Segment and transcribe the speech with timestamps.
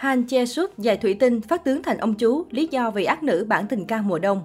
[0.00, 3.22] Han Che Suk giải thủy tinh, phát tướng thành ông chú, lý do vì ác
[3.22, 4.42] nữ bản tình ca mùa đông.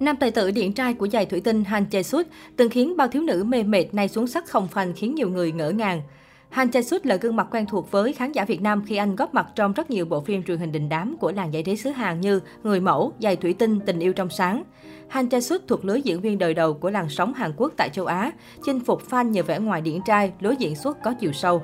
[0.00, 2.26] Nam tài tử điện trai của giải thủy tinh Han Che Suk
[2.56, 5.52] từng khiến bao thiếu nữ mê mệt nay xuống sắc không phanh khiến nhiều người
[5.52, 6.02] ngỡ ngàng.
[6.50, 9.34] Han Chae-suk là gương mặt quen thuộc với khán giả Việt Nam khi anh góp
[9.34, 11.90] mặt trong rất nhiều bộ phim truyền hình đình đám của làng giải trí xứ
[11.90, 14.62] Hàn như Người mẫu, Dài thủy tinh, Tình yêu trong sáng.
[15.08, 18.06] Han Chae-suk thuộc lứa diễn viên đời đầu của làng sóng Hàn Quốc tại châu
[18.06, 18.32] Á,
[18.64, 21.62] chinh phục fan nhờ vẻ ngoài điển trai, lối diễn xuất có chiều sâu.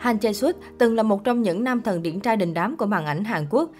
[0.00, 2.86] Han Chae Sút từng là một trong những nam thần điển trai đình đám của
[2.86, 3.70] màn ảnh Hàn Quốc.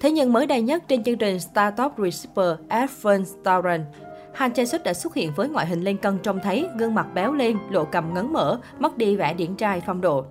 [0.00, 3.84] Thế nhưng mới đây nhất trên chương trình Star Top Receiver Advent Starren,
[4.34, 7.06] Han Chae Suk đã xuất hiện với ngoại hình lên cân trông thấy, gương mặt
[7.14, 10.24] béo lên, lộ cầm ngấn mở, mất đi vẻ điển trai phong độ.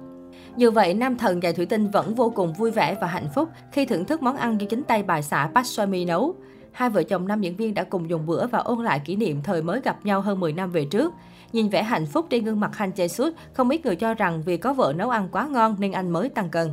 [0.57, 3.49] Dù vậy, nam thần dài thủy tinh vẫn vô cùng vui vẻ và hạnh phúc
[3.71, 6.35] khi thưởng thức món ăn do chính tay bà xã Park Seo-mi nấu.
[6.71, 9.41] Hai vợ chồng nam diễn viên đã cùng dùng bữa và ôn lại kỷ niệm
[9.43, 11.13] thời mới gặp nhau hơn 10 năm về trước.
[11.53, 14.57] Nhìn vẻ hạnh phúc trên gương mặt Han Jae-suk, không ít người cho rằng vì
[14.57, 16.69] có vợ nấu ăn quá ngon nên anh mới tăng cân.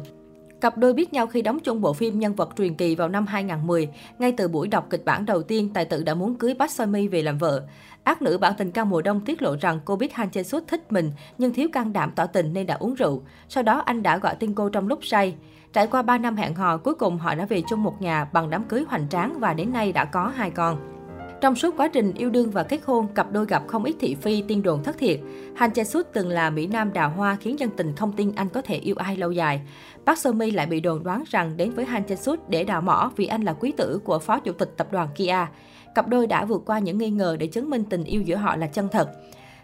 [0.61, 3.27] Cặp đôi biết nhau khi đóng chung bộ phim Nhân vật truyền kỳ vào năm
[3.27, 3.89] 2010.
[4.19, 6.87] Ngay từ buổi đọc kịch bản đầu tiên, tài tử đã muốn cưới Park Seo
[6.87, 7.63] Mi về làm vợ.
[8.05, 10.65] Ác nữ bản tình ca mùa đông tiết lộ rằng cô biết Han Jae Suk
[10.69, 13.23] thích mình nhưng thiếu can đảm tỏ tình nên đã uống rượu.
[13.49, 15.35] Sau đó anh đã gọi tin cô trong lúc say.
[15.73, 18.51] Trải qua 3 năm hẹn hò, cuối cùng họ đã về chung một nhà bằng
[18.51, 20.96] đám cưới hoành tráng và đến nay đã có hai con.
[21.41, 24.15] Trong suốt quá trình yêu đương và kết hôn, cặp đôi gặp không ít thị
[24.15, 25.21] phi, tiên đồn thất thiệt.
[25.57, 28.49] Han Jae Suk từng là Mỹ Nam đào hoa khiến dân tình không tin anh
[28.49, 29.61] có thể yêu ai lâu dài.
[30.07, 32.81] Park Seo Mi lại bị đồn đoán rằng đến với Han Jae Suk để đào
[32.81, 35.47] mỏ vì anh là quý tử của phó chủ tịch tập đoàn Kia.
[35.95, 38.57] Cặp đôi đã vượt qua những nghi ngờ để chứng minh tình yêu giữa họ
[38.57, 39.11] là chân thật.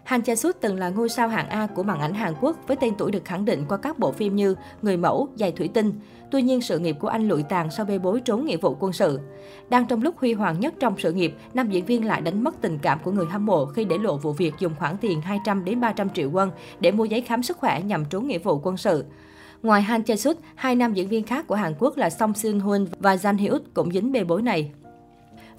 [0.03, 2.77] Han Chae Suk từng là ngôi sao hạng A của màn ảnh Hàn Quốc với
[2.77, 5.93] tên tuổi được khẳng định qua các bộ phim như Người mẫu, Dài thủy tinh.
[6.31, 8.93] Tuy nhiên, sự nghiệp của anh lụi tàn sau bê bối trốn nghĩa vụ quân
[8.93, 9.19] sự.
[9.69, 12.61] Đang trong lúc huy hoàng nhất trong sự nghiệp, nam diễn viên lại đánh mất
[12.61, 15.65] tình cảm của người hâm mộ khi để lộ vụ việc dùng khoản tiền 200
[15.65, 18.77] đến 300 triệu won để mua giấy khám sức khỏe nhằm trốn nghĩa vụ quân
[18.77, 19.05] sự.
[19.63, 22.59] Ngoài Han Chae Suk, hai nam diễn viên khác của Hàn Quốc là Song Seung
[22.59, 24.71] Hoon và Jan Hyuk cũng dính bê bối này.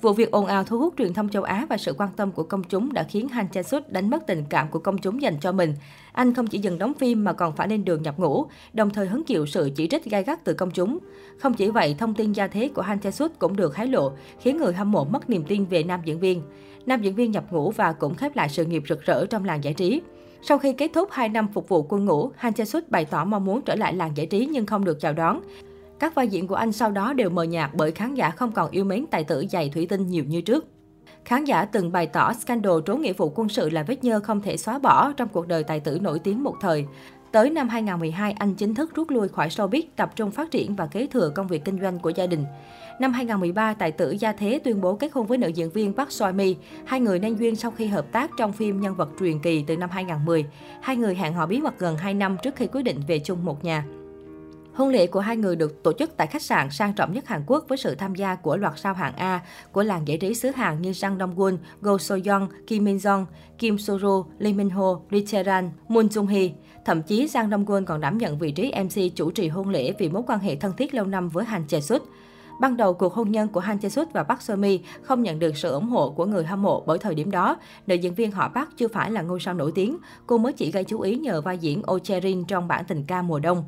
[0.04, 2.42] Vụ việc ồn ào thu hút truyền thông châu Á và sự quan tâm của
[2.42, 5.36] công chúng đã khiến Han Chae Sut đánh mất tình cảm của công chúng dành
[5.40, 5.74] cho mình.
[6.12, 9.06] Anh không chỉ dừng đóng phim mà còn phải lên đường nhập ngũ, đồng thời
[9.06, 10.98] hứng chịu sự chỉ trích gai gắt từ công chúng.
[11.38, 14.12] Không chỉ vậy, thông tin gia thế của Han Chae Sut cũng được hé lộ,
[14.40, 16.42] khiến người hâm mộ mất niềm tin về nam diễn viên.
[16.86, 19.64] Nam diễn viên nhập ngũ và cũng khép lại sự nghiệp rực rỡ trong làng
[19.64, 20.02] giải trí.
[20.42, 23.44] Sau khi kết thúc 2 năm phục vụ quân ngũ, Han Chae-sut bày tỏ mong
[23.44, 25.40] muốn trở lại làng giải trí nhưng không được chào đón.
[25.98, 28.70] Các vai diễn của anh sau đó đều mờ nhạt bởi khán giả không còn
[28.70, 30.66] yêu mến tài tử dày thủy tinh nhiều như trước.
[31.24, 34.40] Khán giả từng bày tỏ scandal trốn nghĩa vụ quân sự là vết nhơ không
[34.40, 36.86] thể xóa bỏ trong cuộc đời tài tử nổi tiếng một thời.
[37.32, 40.86] Tới năm 2012, anh chính thức rút lui khỏi showbiz, tập trung phát triển và
[40.86, 42.44] kế thừa công việc kinh doanh của gia đình.
[43.00, 46.12] Năm 2013, tài tử Gia Thế tuyên bố kết hôn với nữ diễn viên Park
[46.12, 46.56] Soi Mi.
[46.84, 49.76] Hai người nên duyên sau khi hợp tác trong phim Nhân vật truyền kỳ từ
[49.76, 50.44] năm 2010.
[50.80, 53.44] Hai người hẹn hò bí mật gần 2 năm trước khi quyết định về chung
[53.44, 53.84] một nhà.
[54.74, 57.42] Hôn lễ của hai người được tổ chức tại khách sạn sang trọng nhất Hàn
[57.46, 59.40] Quốc với sự tham gia của loạt sao hạng A
[59.72, 63.24] của làng giải trí xứ Hàn như Jang Dong-gun, Go So-young, Kim Min-jong,
[63.58, 66.50] Kim So-ro, Lee Min-ho, Lee Chae-ran, Moon Jung-hee.
[66.84, 70.08] Thậm chí Jang Dong-gun còn đảm nhận vị trí MC chủ trì hôn lễ vì
[70.08, 72.00] mối quan hệ thân thiết lâu năm với Han Chae-suk.
[72.60, 75.72] Ban đầu, cuộc hôn nhân của Han Chae-suk và Park Seo-mi không nhận được sự
[75.72, 77.56] ủng hộ của người hâm mộ bởi thời điểm đó,
[77.86, 79.96] nữ diễn viên họ Park chưa phải là ngôi sao nổi tiếng.
[80.26, 83.22] Cô mới chỉ gây chú ý nhờ vai diễn Oh Cherin trong bản tình ca
[83.22, 83.64] mùa đông.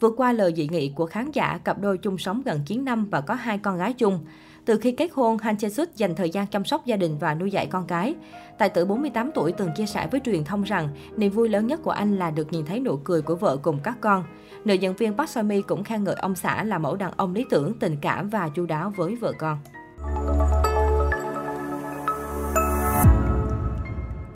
[0.00, 3.08] Vượt qua lời dị nghị của khán giả, cặp đôi chung sống gần 9 năm
[3.10, 4.18] và có hai con gái chung.
[4.64, 7.34] Từ khi kết hôn, Han Chae Suk dành thời gian chăm sóc gia đình và
[7.34, 8.14] nuôi dạy con cái.
[8.58, 11.80] Tài tử 48 tuổi từng chia sẻ với truyền thông rằng niềm vui lớn nhất
[11.82, 14.24] của anh là được nhìn thấy nụ cười của vợ cùng các con.
[14.64, 17.34] Nữ diễn viên Park Seo Mi cũng khen ngợi ông xã là mẫu đàn ông
[17.34, 19.58] lý tưởng, tình cảm và chu đáo với vợ con.